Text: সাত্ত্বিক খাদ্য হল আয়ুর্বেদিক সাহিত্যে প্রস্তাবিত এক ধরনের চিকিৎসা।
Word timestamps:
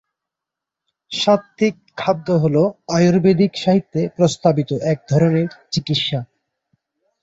সাত্ত্বিক 1.11 1.75
খাদ্য 1.97 2.27
হল 2.43 2.55
আয়ুর্বেদিক 2.89 3.51
সাহিত্যে 3.55 4.01
প্রস্তাবিত 4.17 4.69
এক 4.91 4.99
ধরনের 5.09 5.47
চিকিৎসা। 5.71 6.19